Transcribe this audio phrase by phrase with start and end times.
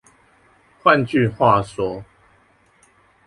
[0.81, 2.03] 換句話說